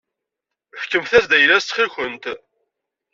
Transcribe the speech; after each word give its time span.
Fkemt-as-d 0.81 1.31
ayla-as 1.37 1.65
ttxil-kent. 1.65 2.25